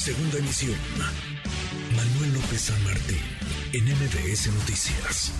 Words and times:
Segunda 0.00 0.38
emisión. 0.38 0.78
Manuel 1.94 2.32
López 2.32 2.58
San 2.58 2.84
Martín, 2.84 3.18
en 3.74 3.84
MBS 3.84 4.50
Noticias. 4.54 5.30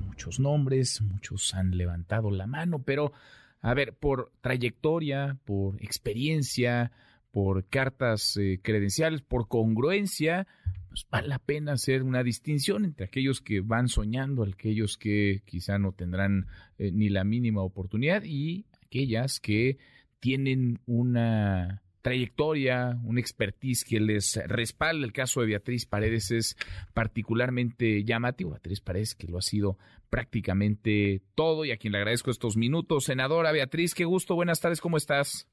Muchos 0.00 0.40
nombres, 0.40 1.02
muchos 1.02 1.52
han 1.52 1.76
levantado 1.76 2.30
la 2.30 2.46
mano, 2.46 2.82
pero 2.82 3.12
a 3.60 3.74
ver, 3.74 3.92
por 3.92 4.32
trayectoria, 4.40 5.36
por 5.44 5.76
experiencia, 5.82 6.90
por 7.32 7.66
cartas 7.66 8.38
eh, 8.38 8.60
credenciales, 8.62 9.20
por 9.20 9.46
congruencia, 9.46 10.46
pues 10.88 11.06
vale 11.10 11.28
la 11.28 11.38
pena 11.38 11.72
hacer 11.72 12.02
una 12.02 12.22
distinción 12.22 12.86
entre 12.86 13.04
aquellos 13.04 13.42
que 13.42 13.60
van 13.60 13.88
soñando, 13.88 14.42
aquellos 14.42 14.96
que 14.96 15.42
quizá 15.44 15.78
no 15.78 15.92
tendrán 15.92 16.46
eh, 16.78 16.92
ni 16.92 17.10
la 17.10 17.24
mínima 17.24 17.60
oportunidad 17.60 18.22
y 18.24 18.64
aquellas 18.86 19.38
que 19.38 19.76
tienen 20.18 20.80
una 20.86 21.81
trayectoria, 22.02 22.98
una 23.04 23.20
expertise 23.20 23.84
que 23.84 24.00
les 24.00 24.40
respalda. 24.46 25.06
El 25.06 25.12
caso 25.12 25.40
de 25.40 25.46
Beatriz 25.46 25.86
Paredes 25.86 26.30
es 26.30 26.56
particularmente 26.92 28.04
llamativo. 28.04 28.50
Beatriz 28.50 28.80
Paredes, 28.80 29.14
que 29.14 29.28
lo 29.28 29.38
ha 29.38 29.42
sido 29.42 29.78
prácticamente 30.10 31.22
todo 31.34 31.64
y 31.64 31.70
a 31.70 31.76
quien 31.78 31.92
le 31.92 31.98
agradezco 31.98 32.30
estos 32.30 32.56
minutos. 32.56 33.04
Senadora 33.04 33.52
Beatriz, 33.52 33.94
qué 33.94 34.04
gusto, 34.04 34.34
buenas 34.34 34.60
tardes, 34.60 34.80
¿cómo 34.80 34.96
estás? 34.96 35.48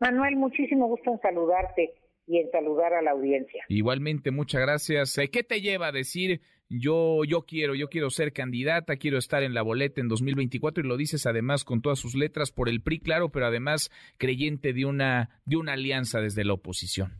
Manuel, 0.00 0.36
muchísimo 0.36 0.88
gusto 0.88 1.12
en 1.12 1.20
saludarte 1.20 1.94
y 2.26 2.38
en 2.38 2.50
saludar 2.50 2.92
a 2.92 3.02
la 3.02 3.12
audiencia. 3.12 3.64
Igualmente, 3.68 4.30
muchas 4.30 4.60
gracias. 4.60 5.16
Eh, 5.18 5.30
¿Qué 5.30 5.42
te 5.42 5.60
lleva 5.60 5.88
a 5.88 5.92
decir 5.92 6.40
yo, 6.68 7.24
yo 7.24 7.42
quiero, 7.42 7.74
yo 7.74 7.88
quiero 7.88 8.10
ser 8.10 8.32
candidata, 8.32 8.96
quiero 8.96 9.18
estar 9.18 9.42
en 9.42 9.54
la 9.54 9.62
boleta 9.62 10.00
en 10.00 10.08
2024 10.08 10.84
y 10.84 10.88
lo 10.88 10.96
dices 10.96 11.26
además 11.26 11.64
con 11.64 11.80
todas 11.80 11.98
sus 11.98 12.14
letras 12.14 12.50
por 12.50 12.68
el 12.68 12.82
PRI, 12.82 13.00
claro, 13.00 13.28
pero 13.28 13.46
además 13.46 13.90
creyente 14.18 14.72
de 14.72 14.84
una, 14.84 15.40
de 15.44 15.56
una 15.56 15.74
alianza 15.74 16.20
desde 16.20 16.44
la 16.44 16.54
oposición. 16.54 17.12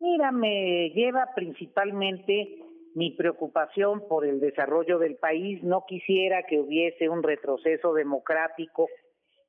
Mira, 0.00 0.32
me 0.32 0.90
lleva 0.94 1.28
principalmente 1.34 2.58
mi 2.94 3.12
preocupación 3.12 4.02
por 4.08 4.26
el 4.26 4.40
desarrollo 4.40 4.98
del 4.98 5.16
país. 5.16 5.62
No 5.62 5.84
quisiera 5.86 6.42
que 6.48 6.58
hubiese 6.58 7.08
un 7.08 7.22
retroceso 7.22 7.92
democrático 7.94 8.88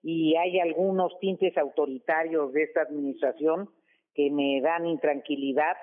y 0.03 0.35
hay 0.35 0.59
algunos 0.59 1.17
tintes 1.19 1.57
autoritarios 1.57 2.51
de 2.53 2.63
esta 2.63 2.81
administración 2.81 3.69
que 4.13 4.29
me 4.29 4.61
dan 4.61 4.85
intranquilidad. 4.85 5.75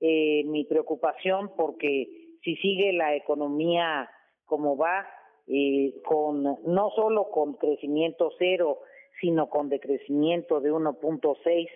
Eh, 0.00 0.44
mi 0.46 0.64
preocupación 0.64 1.50
porque 1.56 2.25
si 2.46 2.54
sigue 2.56 2.92
la 2.92 3.16
economía 3.16 4.08
como 4.44 4.76
va, 4.76 5.04
eh, 5.48 6.00
con 6.04 6.44
no 6.44 6.90
solo 6.94 7.28
con 7.28 7.54
crecimiento 7.54 8.30
cero, 8.38 8.78
sino 9.20 9.48
con 9.48 9.68
decrecimiento 9.68 10.60
de 10.60 10.72
1.6, 10.72 11.68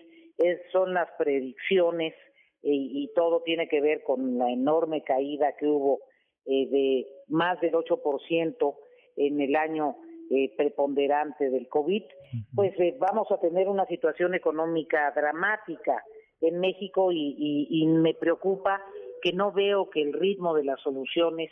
son 0.70 0.94
las 0.94 1.08
predicciones 1.18 2.14
eh, 2.62 2.70
y 2.70 3.10
todo 3.16 3.42
tiene 3.42 3.66
que 3.66 3.80
ver 3.80 4.04
con 4.04 4.38
la 4.38 4.48
enorme 4.48 5.02
caída 5.02 5.56
que 5.58 5.66
hubo 5.66 5.98
eh, 6.46 6.68
de 6.70 7.06
más 7.26 7.60
del 7.60 7.72
8% 7.72 8.76
en 9.16 9.40
el 9.40 9.56
año 9.56 9.96
eh, 10.30 10.54
preponderante 10.56 11.50
del 11.50 11.66
COVID, 11.68 12.04
pues 12.54 12.72
vamos 13.00 13.26
a 13.32 13.40
tener 13.40 13.68
una 13.68 13.86
situación 13.86 14.34
económica 14.34 15.12
dramática 15.16 16.04
en 16.40 16.60
México 16.60 17.10
y 17.12 17.84
me 17.88 18.14
preocupa 18.14 18.80
que 19.22 19.32
no 19.32 19.52
veo 19.52 19.90
que 19.90 20.02
el 20.02 20.12
ritmo 20.12 20.54
de 20.54 20.64
las 20.64 20.80
soluciones 20.80 21.50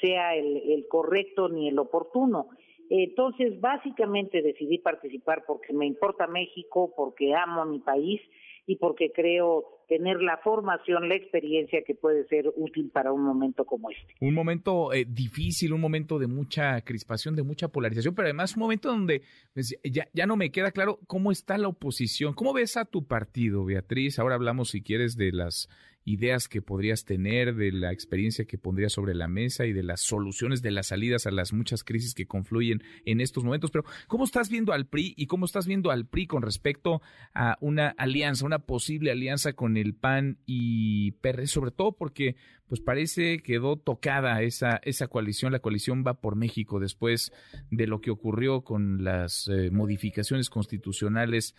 sea 0.00 0.34
el, 0.34 0.86
correcto 0.88 1.48
ni 1.48 1.68
el 1.68 1.78
oportuno. 1.78 2.48
Entonces, 2.88 3.60
básicamente 3.60 4.42
decidí 4.42 4.78
participar 4.78 5.44
porque 5.46 5.72
me 5.72 5.86
importa 5.86 6.26
México, 6.26 6.92
porque 6.96 7.34
amo 7.34 7.64
mi 7.64 7.78
país 7.78 8.20
y 8.66 8.76
porque 8.76 9.12
creo 9.12 9.79
tener 9.90 10.22
la 10.22 10.38
formación, 10.38 11.08
la 11.08 11.16
experiencia 11.16 11.82
que 11.84 11.96
puede 11.96 12.24
ser 12.28 12.46
útil 12.54 12.90
para 12.90 13.12
un 13.12 13.24
momento 13.24 13.64
como 13.64 13.90
este. 13.90 14.14
Un 14.20 14.34
momento 14.34 14.92
eh, 14.92 15.04
difícil, 15.04 15.72
un 15.72 15.80
momento 15.80 16.20
de 16.20 16.28
mucha 16.28 16.80
crispación, 16.82 17.34
de 17.34 17.42
mucha 17.42 17.66
polarización, 17.66 18.14
pero 18.14 18.26
además 18.26 18.54
un 18.54 18.60
momento 18.60 18.88
donde 18.88 19.22
pues, 19.52 19.76
ya, 19.82 20.06
ya 20.12 20.26
no 20.26 20.36
me 20.36 20.52
queda 20.52 20.70
claro 20.70 21.00
cómo 21.08 21.32
está 21.32 21.58
la 21.58 21.66
oposición. 21.66 22.34
¿Cómo 22.34 22.52
ves 22.52 22.76
a 22.76 22.84
tu 22.84 23.08
partido, 23.08 23.64
Beatriz? 23.64 24.20
Ahora 24.20 24.36
hablamos, 24.36 24.70
si 24.70 24.80
quieres, 24.80 25.16
de 25.16 25.32
las 25.32 25.68
ideas 26.04 26.48
que 26.48 26.62
podrías 26.62 27.04
tener, 27.04 27.54
de 27.54 27.72
la 27.72 27.92
experiencia 27.92 28.44
que 28.44 28.58
pondrías 28.58 28.92
sobre 28.92 29.14
la 29.14 29.28
mesa 29.28 29.66
y 29.66 29.72
de 29.72 29.82
las 29.82 30.00
soluciones, 30.00 30.62
de 30.62 30.70
las 30.70 30.88
salidas 30.88 31.26
a 31.26 31.30
las 31.30 31.52
muchas 31.52 31.84
crisis 31.84 32.14
que 32.14 32.26
confluyen 32.26 32.82
en 33.04 33.20
estos 33.20 33.44
momentos. 33.44 33.70
Pero, 33.70 33.84
¿cómo 34.08 34.24
estás 34.24 34.50
viendo 34.50 34.72
al 34.72 34.86
PRI 34.86 35.14
y 35.16 35.26
cómo 35.26 35.44
estás 35.44 35.66
viendo 35.66 35.90
al 35.90 36.06
PRI 36.06 36.26
con 36.26 36.42
respecto 36.42 37.02
a 37.34 37.56
una 37.60 37.88
alianza, 37.88 38.46
una 38.46 38.60
posible 38.60 39.10
alianza 39.10 39.52
con 39.52 39.76
el 39.76 39.79
PAN 39.94 40.38
y 40.46 41.12
PR, 41.12 41.46
sobre 41.46 41.70
todo 41.70 41.92
porque 41.92 42.36
pues 42.68 42.80
parece 42.80 43.42
quedó 43.42 43.76
tocada 43.76 44.42
esa, 44.42 44.80
esa 44.84 45.08
coalición, 45.08 45.52
la 45.52 45.58
coalición 45.58 46.04
va 46.06 46.14
por 46.14 46.36
México 46.36 46.78
después 46.78 47.32
de 47.70 47.86
lo 47.86 48.00
que 48.00 48.10
ocurrió 48.10 48.62
con 48.62 49.02
las 49.02 49.48
eh, 49.48 49.70
modificaciones 49.70 50.50
constitucionales 50.50 51.54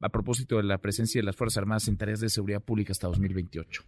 a 0.00 0.08
propósito 0.08 0.56
de 0.56 0.64
la 0.64 0.78
presencia 0.78 1.20
de 1.20 1.26
las 1.26 1.36
Fuerzas 1.36 1.58
Armadas 1.58 1.88
en 1.88 1.98
tareas 1.98 2.20
de 2.20 2.28
seguridad 2.28 2.62
pública 2.62 2.92
hasta 2.92 3.08
2028? 3.08 3.82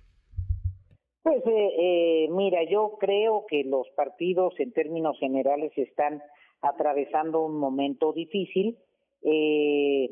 Pues 1.23 1.43
eh, 1.47 1.71
eh, 1.79 2.29
mira, 2.31 2.65
yo 2.69 2.97
creo 2.99 3.45
que 3.49 3.65
los 3.65 3.89
partidos 3.97 4.55
en 4.59 4.73
términos 4.73 5.17
generales 5.19 5.73
están 5.77 6.21
atravesando 6.61 7.45
un 7.45 7.59
momento 7.59 8.13
difícil 8.13 8.77
eh, 9.23 10.11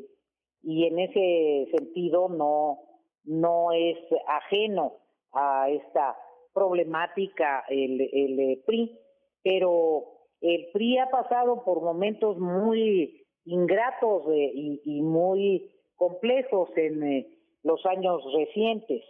y 0.63 0.85
en 0.85 0.99
ese 0.99 1.69
sentido 1.77 2.29
no 2.29 2.79
no 3.23 3.71
es 3.71 3.97
ajeno 4.27 4.93
a 5.33 5.69
esta 5.69 6.17
problemática 6.53 7.63
el, 7.69 8.01
el 8.01 8.63
PRI, 8.65 8.99
pero 9.43 10.05
el 10.41 10.67
PRI 10.73 10.97
ha 10.97 11.09
pasado 11.09 11.63
por 11.63 11.81
momentos 11.81 12.37
muy 12.37 13.25
ingratos 13.45 14.23
y, 14.33 14.81
y, 14.83 15.01
muy 15.01 15.71
complejos 15.95 16.69
en 16.75 17.03
eh, 17.03 17.27
los 17.63 17.85
años 17.85 18.21
recientes. 18.33 19.03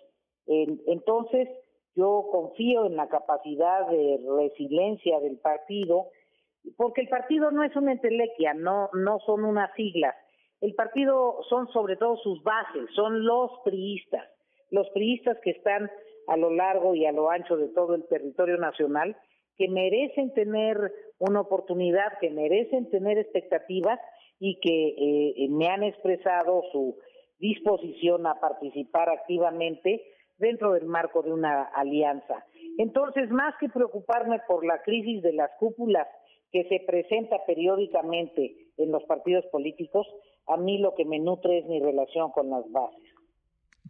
entonces, 0.45 1.47
yo 1.95 2.27
confío 2.31 2.85
en 2.85 2.95
la 2.95 3.07
capacidad 3.09 3.87
de 3.87 4.19
resiliencia 4.37 5.19
del 5.19 5.37
partido, 5.39 6.07
porque 6.77 7.01
el 7.01 7.09
partido 7.09 7.51
no 7.51 7.63
es 7.63 7.75
una 7.75 7.91
entelequia, 7.93 8.53
no, 8.53 8.89
no 8.93 9.19
son 9.25 9.43
unas 9.43 9.73
siglas. 9.75 10.15
El 10.61 10.75
partido 10.75 11.41
son 11.49 11.67
sobre 11.69 11.97
todo 11.97 12.17
sus 12.17 12.41
bases, 12.43 12.89
son 12.95 13.25
los 13.25 13.51
priistas, 13.65 14.27
los 14.69 14.87
priistas 14.91 15.37
que 15.43 15.51
están 15.51 15.89
a 16.27 16.37
lo 16.37 16.51
largo 16.51 16.93
y 16.95 17.05
a 17.05 17.11
lo 17.11 17.31
ancho 17.31 17.57
de 17.57 17.67
todo 17.69 17.95
el 17.95 18.07
territorio 18.07 18.57
nacional, 18.57 19.17
que 19.57 19.67
merecen 19.67 20.33
tener 20.33 20.77
una 21.17 21.41
oportunidad, 21.41 22.17
que 22.19 22.29
merecen 22.29 22.89
tener 22.89 23.17
expectativas 23.17 23.99
y 24.39 24.59
que 24.59 25.43
eh, 25.43 25.47
me 25.49 25.67
han 25.67 25.83
expresado 25.83 26.63
su 26.71 26.97
disposición 27.39 28.27
a 28.27 28.39
participar 28.39 29.09
activamente 29.09 30.03
dentro 30.37 30.73
del 30.73 30.85
marco 30.85 31.21
de 31.21 31.33
una 31.33 31.63
alianza. 31.63 32.45
Entonces, 32.77 33.29
más 33.29 33.55
que 33.59 33.69
preocuparme 33.69 34.39
por 34.47 34.65
la 34.65 34.81
crisis 34.83 35.21
de 35.21 35.33
las 35.33 35.51
cúpulas 35.59 36.07
que 36.51 36.63
se 36.65 36.83
presenta 36.85 37.45
periódicamente 37.45 38.55
en 38.77 38.91
los 38.91 39.03
partidos 39.03 39.45
políticos, 39.47 40.07
a 40.47 40.57
mí 40.57 40.77
lo 40.79 40.93
que 40.95 41.05
me 41.05 41.19
nutre 41.19 41.59
es 41.59 41.65
mi 41.65 41.79
relación 41.79 42.31
con 42.31 42.49
las 42.49 42.69
bases 42.71 43.11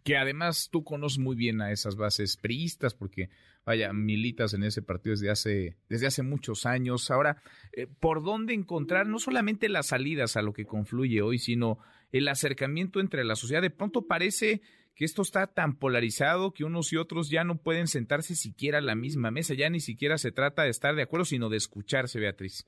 que 0.04 0.16
además 0.16 0.68
tú 0.70 0.84
conoces 0.84 1.18
muy 1.18 1.36
bien 1.36 1.60
a 1.60 1.70
esas 1.70 1.96
bases 1.96 2.36
priistas, 2.36 2.94
porque 2.94 3.30
vaya, 3.64 3.92
militas 3.92 4.54
en 4.54 4.64
ese 4.64 4.82
partido 4.82 5.12
desde 5.12 5.30
hace, 5.30 5.76
desde 5.88 6.06
hace 6.06 6.22
muchos 6.22 6.66
años. 6.66 7.10
Ahora, 7.10 7.42
eh, 7.72 7.86
¿por 7.86 8.22
dónde 8.22 8.54
encontrar 8.54 9.06
no 9.06 9.18
solamente 9.18 9.68
las 9.68 9.88
salidas 9.88 10.36
a 10.36 10.42
lo 10.42 10.52
que 10.52 10.66
confluye 10.66 11.22
hoy, 11.22 11.38
sino 11.38 11.78
el 12.10 12.28
acercamiento 12.28 13.00
entre 13.00 13.24
la 13.24 13.36
sociedad? 13.36 13.62
De 13.62 13.70
pronto 13.70 14.06
parece 14.06 14.62
que 14.94 15.04
esto 15.04 15.22
está 15.22 15.46
tan 15.46 15.76
polarizado 15.78 16.52
que 16.52 16.64
unos 16.64 16.92
y 16.92 16.96
otros 16.96 17.30
ya 17.30 17.44
no 17.44 17.56
pueden 17.56 17.86
sentarse 17.86 18.34
siquiera 18.34 18.78
a 18.78 18.82
la 18.82 18.94
misma 18.94 19.30
mesa, 19.30 19.54
ya 19.54 19.70
ni 19.70 19.80
siquiera 19.80 20.18
se 20.18 20.32
trata 20.32 20.64
de 20.64 20.70
estar 20.70 20.94
de 20.96 21.02
acuerdo, 21.02 21.24
sino 21.24 21.48
de 21.48 21.56
escucharse, 21.56 22.18
Beatriz. 22.18 22.66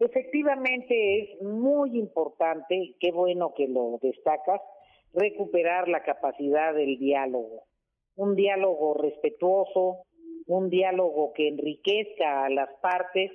Efectivamente, 0.00 1.20
es 1.20 1.42
muy 1.42 1.98
importante, 1.98 2.94
qué 2.98 3.12
bueno 3.12 3.52
que 3.54 3.68
lo 3.68 3.98
destacas, 4.00 4.62
recuperar 5.12 5.88
la 5.88 6.02
capacidad 6.02 6.74
del 6.74 6.98
diálogo, 6.98 7.64
un 8.16 8.34
diálogo 8.34 8.94
respetuoso, 8.94 10.04
un 10.46 10.70
diálogo 10.70 11.34
que 11.34 11.48
enriquezca 11.48 12.46
a 12.46 12.48
las 12.48 12.70
partes, 12.80 13.30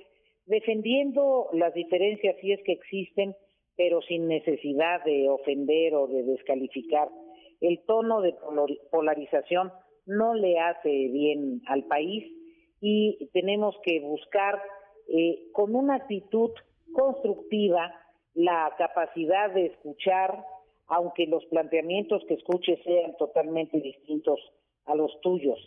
defendiendo 0.46 1.48
las 1.52 1.72
diferencias 1.72 2.34
si 2.40 2.50
es 2.50 2.60
que 2.64 2.72
existen, 2.72 3.36
pero 3.76 4.02
sin 4.02 4.26
necesidad 4.26 5.04
de 5.04 5.28
ofender 5.28 5.94
o 5.94 6.08
de 6.08 6.24
descalificar. 6.24 7.08
El 7.60 7.84
tono 7.86 8.20
de 8.22 8.34
polarización 8.90 9.72
no 10.04 10.34
le 10.34 10.58
hace 10.58 10.88
bien 10.88 11.62
al 11.68 11.84
país 11.84 12.24
y 12.80 13.28
tenemos 13.32 13.76
que 13.84 14.00
buscar 14.00 14.60
eh, 15.08 15.48
con 15.52 15.74
una 15.74 15.96
actitud 15.96 16.50
constructiva 16.92 17.92
la 18.34 18.72
capacidad 18.76 19.50
de 19.52 19.66
escuchar, 19.66 20.44
aunque 20.88 21.26
los 21.26 21.44
planteamientos 21.46 22.22
que 22.28 22.34
escuche 22.34 22.80
sean 22.84 23.16
totalmente 23.16 23.80
distintos 23.80 24.38
a 24.84 24.94
los 24.94 25.20
tuyos. 25.20 25.58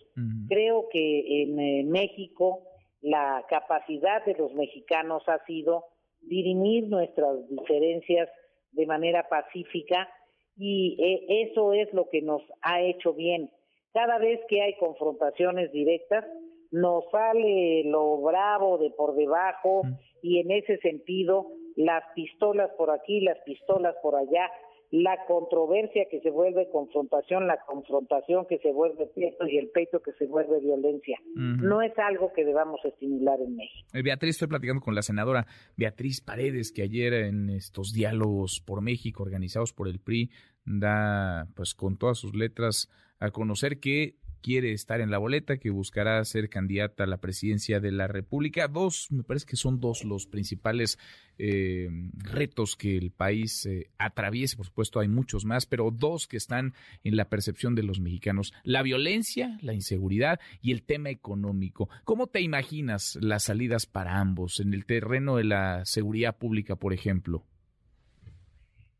Creo 0.47 0.87
que 0.89 1.43
en 1.43 1.59
eh, 1.59 1.83
México 1.83 2.63
la 3.01 3.45
capacidad 3.49 4.23
de 4.25 4.33
los 4.35 4.53
mexicanos 4.53 5.23
ha 5.27 5.43
sido 5.45 5.85
dirimir 6.21 6.87
nuestras 6.87 7.47
diferencias 7.49 8.29
de 8.71 8.85
manera 8.85 9.27
pacífica 9.29 10.09
y 10.57 10.97
eh, 10.99 11.49
eso 11.49 11.73
es 11.73 11.91
lo 11.93 12.09
que 12.09 12.21
nos 12.21 12.41
ha 12.61 12.81
hecho 12.81 13.13
bien. 13.13 13.49
Cada 13.93 14.17
vez 14.19 14.39
que 14.47 14.61
hay 14.61 14.75
confrontaciones 14.77 15.71
directas, 15.71 16.25
nos 16.71 17.03
sale 17.11 17.83
lo 17.85 18.21
bravo 18.21 18.77
de 18.77 18.91
por 18.91 19.15
debajo 19.15 19.83
y 20.21 20.39
en 20.39 20.51
ese 20.51 20.77
sentido 20.77 21.47
las 21.75 22.03
pistolas 22.13 22.69
por 22.77 22.91
aquí, 22.91 23.21
las 23.21 23.37
pistolas 23.45 23.95
por 24.01 24.15
allá, 24.15 24.49
la 24.91 25.23
controversia 25.27 26.05
que 26.09 26.19
se 26.21 26.31
vuelve 26.31 26.67
confrontación, 26.71 27.47
la 27.47 27.59
confrontación 27.65 28.45
que 28.47 28.57
se 28.57 28.71
vuelve 28.71 29.05
peito 29.07 29.47
y 29.47 29.57
el 29.57 29.69
peito 29.69 30.01
que 30.01 30.13
se 30.13 30.25
vuelve 30.25 30.59
violencia. 30.59 31.19
No 31.35 31.81
es 31.81 31.97
algo 31.99 32.33
que 32.33 32.43
debamos 32.43 32.83
estimular 32.83 33.39
en 33.39 33.55
México. 33.55 33.87
Eh, 33.93 34.01
Beatriz, 34.01 34.31
estoy 34.31 34.47
platicando 34.47 34.81
con 34.81 34.95
la 34.95 35.03
senadora 35.03 35.45
Beatriz 35.77 36.21
Paredes, 36.21 36.71
que 36.71 36.81
ayer 36.81 37.13
en 37.13 37.49
estos 37.49 37.93
diálogos 37.93 38.63
por 38.65 38.81
México 38.81 39.21
organizados 39.21 39.73
por 39.73 39.87
el 39.87 39.99
PRI 39.99 40.31
da 40.65 41.47
pues 41.55 41.75
con 41.75 41.97
todas 41.97 42.17
sus 42.17 42.35
letras 42.35 42.89
a 43.19 43.31
conocer 43.31 43.79
que 43.79 44.15
quiere 44.41 44.71
estar 44.71 45.01
en 45.01 45.11
la 45.11 45.17
boleta, 45.17 45.57
que 45.57 45.69
buscará 45.69 46.23
ser 46.25 46.49
candidata 46.49 47.03
a 47.03 47.07
la 47.07 47.17
presidencia 47.17 47.79
de 47.79 47.91
la 47.91 48.07
República. 48.07 48.67
Dos, 48.67 49.11
me 49.11 49.23
parece 49.23 49.45
que 49.45 49.55
son 49.55 49.79
dos 49.79 50.03
los 50.03 50.27
principales 50.27 50.97
eh, 51.37 51.89
retos 52.17 52.75
que 52.75 52.97
el 52.97 53.11
país 53.11 53.65
eh, 53.65 53.89
atraviesa. 53.97 54.57
Por 54.57 54.65
supuesto, 54.65 54.99
hay 54.99 55.07
muchos 55.07 55.45
más, 55.45 55.65
pero 55.65 55.91
dos 55.91 56.27
que 56.27 56.37
están 56.37 56.73
en 57.03 57.15
la 57.15 57.29
percepción 57.29 57.75
de 57.75 57.83
los 57.83 57.99
mexicanos. 57.99 58.53
La 58.63 58.83
violencia, 58.83 59.57
la 59.61 59.73
inseguridad 59.73 60.39
y 60.61 60.71
el 60.71 60.83
tema 60.83 61.09
económico. 61.09 61.89
¿Cómo 62.03 62.27
te 62.27 62.41
imaginas 62.41 63.17
las 63.21 63.43
salidas 63.45 63.85
para 63.85 64.19
ambos 64.19 64.59
en 64.59 64.73
el 64.73 64.85
terreno 64.85 65.37
de 65.37 65.43
la 65.45 65.85
seguridad 65.85 66.37
pública, 66.37 66.75
por 66.75 66.93
ejemplo? 66.93 67.43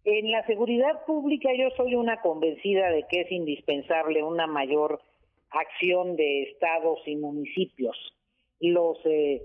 En 0.06 0.32
la 0.32 0.46
seguridad 0.48 1.06
pública 1.06 1.50
yo 1.58 1.70
soy 1.76 1.94
una 1.94 2.22
convencida 2.22 2.90
de 2.90 3.06
que 3.10 3.22
es 3.22 3.32
indispensable 3.32 4.24
una 4.24 4.48
mayor 4.48 5.02
acción 5.51 6.16
de 6.16 6.44
estados 6.44 7.00
y 7.06 7.16
municipios. 7.16 7.98
Los 8.60 8.98
eh, 9.06 9.42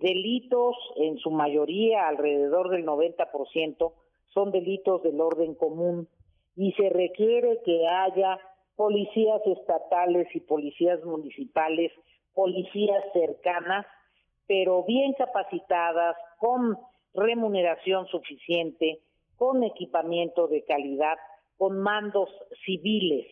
delitos, 0.00 0.76
en 0.96 1.18
su 1.18 1.30
mayoría, 1.30 2.08
alrededor 2.08 2.70
del 2.70 2.84
90%, 2.86 3.92
son 4.28 4.50
delitos 4.50 5.02
del 5.02 5.20
orden 5.20 5.54
común 5.54 6.08
y 6.56 6.72
se 6.72 6.88
requiere 6.88 7.60
que 7.64 7.86
haya 7.86 8.38
policías 8.76 9.40
estatales 9.46 10.26
y 10.34 10.40
policías 10.40 11.04
municipales, 11.04 11.92
policías 12.34 13.04
cercanas, 13.12 13.86
pero 14.46 14.84
bien 14.84 15.12
capacitadas, 15.14 16.16
con 16.38 16.78
remuneración 17.14 18.06
suficiente, 18.06 19.00
con 19.36 19.62
equipamiento 19.62 20.48
de 20.48 20.64
calidad, 20.64 21.18
con 21.58 21.78
mandos 21.78 22.30
civiles 22.64 23.26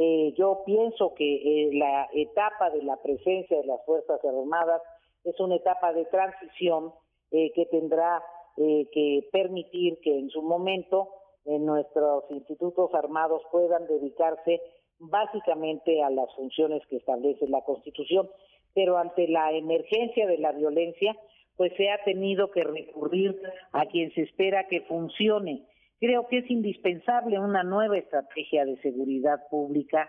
eh, 0.00 0.32
yo 0.38 0.62
pienso 0.64 1.12
que 1.14 1.24
eh, 1.24 1.70
la 1.72 2.08
etapa 2.12 2.70
de 2.70 2.84
la 2.84 3.02
presencia 3.02 3.58
de 3.58 3.66
las 3.66 3.84
Fuerzas 3.84 4.20
Armadas 4.24 4.80
es 5.24 5.38
una 5.40 5.56
etapa 5.56 5.92
de 5.92 6.04
transición 6.04 6.92
eh, 7.32 7.50
que 7.52 7.66
tendrá 7.66 8.22
que 8.56 9.28
permitir 9.30 10.00
que 10.00 10.18
en 10.18 10.30
su 10.30 10.42
momento 10.42 11.10
nuestros 11.44 12.24
institutos 12.28 12.92
armados 12.92 13.40
puedan 13.52 13.86
dedicarse 13.86 14.60
básicamente 14.98 16.02
a 16.02 16.10
las 16.10 16.34
funciones 16.34 16.84
que 16.88 16.96
establece 16.96 17.46
la 17.46 17.62
Constitución, 17.62 18.28
pero 18.74 18.98
ante 18.98 19.28
la 19.28 19.52
emergencia 19.52 20.26
de 20.26 20.38
la 20.38 20.50
violencia, 20.50 21.16
pues 21.56 21.72
se 21.76 21.88
ha 21.88 22.02
tenido 22.02 22.50
que 22.50 22.64
recurrir 22.64 23.40
a 23.70 23.86
quien 23.86 24.12
se 24.14 24.22
espera 24.22 24.66
que 24.66 24.80
funcione 24.80 25.64
Creo 26.00 26.28
que 26.28 26.38
es 26.38 26.50
indispensable 26.50 27.38
una 27.38 27.62
nueva 27.62 27.98
estrategia 27.98 28.64
de 28.64 28.80
seguridad 28.80 29.40
pública 29.50 30.08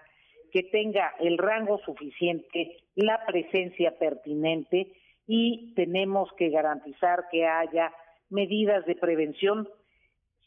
que 0.52 0.64
tenga 0.64 1.14
el 1.20 1.38
rango 1.38 1.80
suficiente, 1.80 2.78
la 2.96 3.26
presencia 3.26 3.98
pertinente 3.98 4.92
y 5.28 5.74
tenemos 5.76 6.30
que 6.38 6.50
garantizar 6.50 7.26
que 7.32 7.46
haya 7.46 7.92
medidas 8.30 8.86
de 8.86 8.96
prevención 8.96 9.68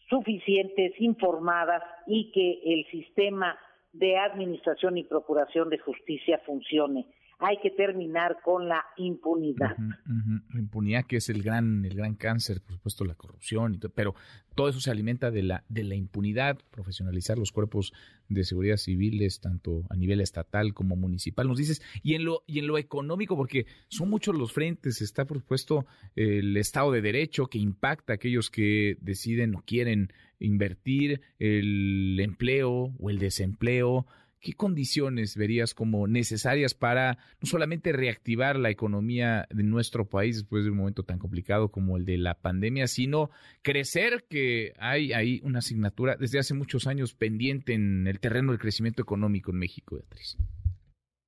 suficientes, 0.09 0.93
informadas 1.01 1.83
y 2.07 2.31
que 2.33 2.61
el 2.65 2.87
sistema 2.91 3.59
de 3.93 4.19
administración 4.19 4.99
y 4.99 5.05
procuración 5.05 5.71
de 5.71 5.79
justicia 5.79 6.39
funcione 6.45 7.07
hay 7.43 7.59
que 7.61 7.71
terminar 7.71 8.39
con 8.45 8.69
la 8.69 8.85
impunidad. 8.97 9.77
La 9.77 10.61
impunidad 10.61 11.05
que 11.05 11.17
es 11.17 11.29
el 11.29 11.43
gran, 11.43 11.85
el 11.85 11.95
gran 11.95 12.15
cáncer, 12.15 12.61
por 12.61 12.75
supuesto, 12.75 13.05
la 13.05 13.15
corrupción, 13.15 13.75
y 13.75 13.79
todo, 13.79 13.93
pero 13.95 14.15
todo 14.55 14.69
eso 14.69 14.81
se 14.81 14.91
alimenta 14.91 15.31
de 15.31 15.43
la, 15.43 15.65
de 15.69 15.83
la 15.83 15.97
impunidad, 15.97 16.59
profesionalizar 16.71 17.39
los 17.39 17.51
cuerpos 17.51 17.93
de 18.29 18.45
seguridad 18.45 18.77
civiles, 18.77 19.41
tanto 19.41 19.85
a 19.91 19.97
nivel 19.97 20.21
estatal 20.21 20.73
como 20.73 20.95
municipal, 20.95 21.49
nos 21.49 21.59
dices, 21.59 21.83
y 22.03 22.15
en 22.15 22.25
lo, 22.25 22.45
y 22.47 22.61
en 22.61 22.69
lo 22.69 22.79
económico, 22.79 23.37
porque 23.37 23.67
son 23.89 24.09
muchos 24.09 24.37
los 24.37 24.53
frentes, 24.53 25.03
está 25.03 25.25
por 25.25 25.39
supuesto 25.39 25.87
el 26.15 26.57
Estado 26.57 26.93
de 26.93 27.03
Derecho 27.03 27.49
que 27.49 27.59
impacta 27.59 28.13
a 28.13 28.17
aquellos 28.17 28.51
que 28.51 28.97
deciden 29.01 29.57
o 29.57 29.63
quieren 29.67 30.13
invertir, 30.39 31.21
el 31.39 32.19
empleo 32.21 32.95
o 32.99 33.11
el 33.11 33.19
desempleo, 33.19 34.07
¿qué 34.43 34.53
condiciones 34.55 35.37
verías 35.37 35.73
como 35.73 36.07
necesarias 36.09 36.75
para 36.75 37.17
no 37.41 37.47
solamente 37.47 37.93
reactivar 37.93 38.57
la 38.57 38.71
economía 38.71 39.47
de 39.51 39.63
nuestro 39.63 40.05
país 40.05 40.37
después 40.37 40.65
de 40.65 40.71
un 40.71 40.79
momento 40.79 41.05
tan 41.05 41.19
complicado 41.19 41.71
como 41.71 41.97
el 41.97 42.05
de 42.05 42.19
la 42.19 42.35
pandemia, 42.35 42.89
sino 42.89 43.31
crecer, 43.63 44.25
que 44.29 44.73
hay 44.79 45.13
ahí 45.13 45.41
una 45.45 45.61
asignatura 45.61 46.17
desde 46.17 46.41
hace 46.41 46.55
muchos 46.55 46.87
años 46.87 47.15
pendiente 47.15 47.73
en 47.73 48.07
el 48.09 48.19
terreno 48.19 48.51
del 48.51 48.61
crecimiento 48.61 49.01
económico 49.01 49.53
en 49.53 49.59
México, 49.59 49.95
Beatriz? 49.95 50.37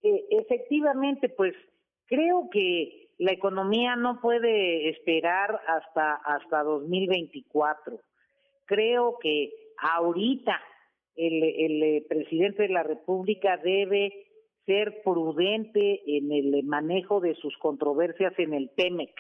Eh, 0.03 0.25
efectivamente, 0.31 1.29
pues 1.29 1.55
creo 2.07 2.49
que 2.53 3.11
la 3.19 3.33
economía 3.33 3.95
no 3.95 4.21
puede 4.21 4.91
esperar 4.91 5.61
hasta 5.69 6.17
hasta 6.17 6.65
2024. 6.65 8.01
Creo 8.67 9.19
que 9.23 9.53
ahorita 9.79 10.61
el, 11.17 11.83
eh, 11.83 12.07
presidente 12.09 12.65
de 12.65 12.69
la 12.69 12.83
República 12.83 13.57
debe 13.59 14.13
ser 14.67 15.03
prudente 15.05 16.03
en 16.07 16.33
el 16.33 16.63
manejo 16.65 17.21
de 17.21 17.35
sus 17.35 17.57
controversias 17.59 18.33
en 18.39 18.55
el 18.55 18.71
TEMEC. 18.77 19.13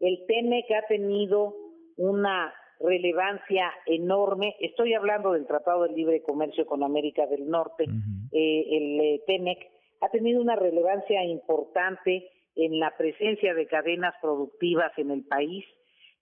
El 0.00 0.24
TEMEC 0.26 0.70
ha 0.72 0.86
tenido 0.86 1.54
una 1.96 2.52
relevancia 2.80 3.72
enorme. 3.86 4.56
Estoy 4.60 4.94
hablando 4.94 5.32
del 5.32 5.46
Tratado 5.46 5.84
de 5.84 5.94
Libre 5.94 6.22
Comercio 6.22 6.66
con 6.66 6.82
América 6.82 7.26
del 7.26 7.48
Norte. 7.48 7.84
Eh, 8.32 8.64
el 8.70 9.00
eh, 9.00 9.22
TEMEC 9.26 9.70
ha 10.00 10.08
tenido 10.10 10.42
una 10.42 10.56
relevancia 10.56 11.24
importante 11.24 12.28
en 12.56 12.78
la 12.78 12.96
presencia 12.96 13.54
de 13.54 13.66
cadenas 13.66 14.14
productivas 14.20 14.92
en 14.98 15.10
el 15.10 15.24
país 15.24 15.64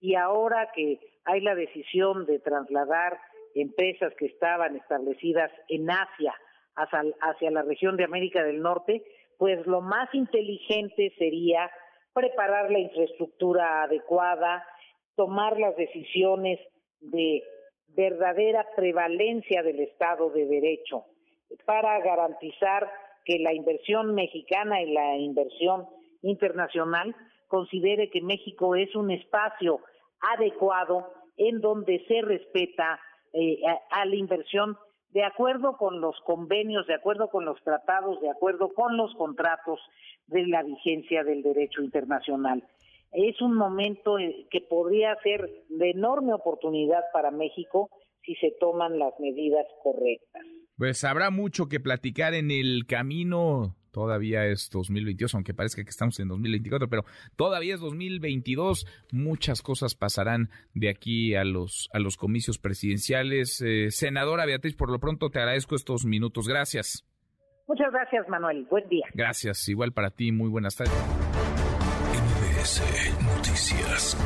y 0.01 0.15
ahora 0.15 0.71
que 0.75 0.99
hay 1.25 1.41
la 1.41 1.55
decisión 1.55 2.27
de 2.27 2.39
trasladar 2.39 3.19
empresas 3.55 4.13
que 4.19 4.27
estaban 4.27 4.77
establecidas 4.77 5.51
en 5.69 5.91
Asia 5.91 6.35
hacia, 6.75 7.51
la 7.51 7.63
región 7.63 7.97
de 7.97 8.05
América 8.05 8.43
del 8.43 8.61
Norte, 8.61 9.03
pues 9.39 9.67
lo 9.67 9.81
más 9.81 10.13
inteligente 10.15 11.13
sería 11.19 11.71
preparar 12.15 12.71
la 12.71 12.79
infraestructura 12.79 13.83
adecuada, 13.83 14.65
tomar 15.17 15.59
las 15.59 15.77
decisiones 15.77 16.59
de 17.01 17.43
verdadera 17.89 18.67
prevalencia 18.77 19.63
del 19.63 19.81
Estado 19.81 20.31
de 20.31 20.47
Derecho 20.47 21.05
para 21.67 22.01
garantizar 22.01 22.91
que 23.25 23.39
la 23.39 23.53
inversión 23.53 24.15
mexicana 24.15 24.83
y 24.83 24.93
la 24.93 25.17
inversión 25.17 25.87
internacional 26.23 27.15
considere 27.49 28.09
que 28.09 28.23
México 28.23 28.75
es 28.75 28.95
un 28.97 29.11
espacio 29.11 29.81
adecuado 30.21 31.13
en 31.37 31.61
donde 31.61 32.05
se 32.09 32.23
respeta 32.23 32.99
eh, 33.33 33.59
a, 33.91 34.05
la 34.05 34.17
inversión 34.17 34.77
de 35.11 35.25
acuerdo 35.25 35.77
con 35.77 36.01
los 36.01 36.17
convenios, 36.25 36.87
de 36.87 36.95
acuerdo 36.95 37.29
con 37.29 37.45
los 37.45 37.63
tratados, 37.63 38.21
de 38.21 38.31
acuerdo 38.31 38.73
con 38.75 38.97
los 38.97 39.15
contratos 39.15 39.81
de 40.27 40.47
la 40.47 40.63
vigencia 40.63 41.25
del 41.25 41.43
derecho 41.43 41.83
internacional. 41.83 42.63
Es 43.13 43.41
un 43.43 43.55
momento 43.55 44.19
eh, 44.19 44.47
que 44.51 44.61
podría 44.63 45.15
ser 45.23 45.49
de 45.69 45.91
enorme 45.91 46.33
oportunidad 46.33 47.03
para 47.13 47.31
México 47.31 47.91
si 48.25 48.35
se 48.37 48.53
toman 48.59 48.99
las 48.99 49.13
medidas 49.19 49.67
correctas. 49.83 50.43
Pues 50.77 51.05
habrá 51.05 51.31
mucho 51.31 51.69
que 51.69 51.81
platicar 51.81 52.35
en 52.35 52.51
el 52.51 52.87
camino 52.87 53.77
todavía 53.93 54.47
es 54.47 54.69
2022, 54.71 55.35
aunque 55.35 55.55
parezca 55.55 55.85
que 55.85 55.91
estamos 55.91 56.19
en 56.19 56.29
2024, 56.29 56.89
pero 56.89 57.05
todavía 57.37 57.75
es 57.75 57.81
2022. 57.81 58.87
Muchas 59.13 59.63
cosas 59.63 59.95
pasarán 59.95 60.51
de 60.75 60.89
aquí 60.89 61.35
a 61.35 61.45
los, 61.45 61.89
a 61.93 62.01
los 62.01 62.17
comicios 62.17 62.59
presidenciales. 62.59 63.63
Eh, 63.65 63.91
senadora 63.91 64.47
Beatriz, 64.47 64.75
por 64.75 64.91
lo 64.91 64.99
pronto 64.99 65.31
te 65.31 65.39
agradezco 65.39 65.77
estos 65.77 66.05
minutos. 66.05 66.49
Gracias. 66.49 67.07
Muchas 67.69 67.93
gracias, 67.93 68.29
Manuel. 68.29 68.67
Buen 68.69 68.89
día. 68.89 69.07
Gracias. 69.15 69.69
Igual 69.69 69.93
para 69.93 70.11
ti. 70.11 70.33
Muy 70.33 70.51
buenas 70.51 70.77
tardes. 70.77 70.93
Noticias. 73.23 74.17